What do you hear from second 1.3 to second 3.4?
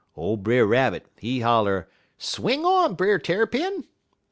holler 'Swing on, Brer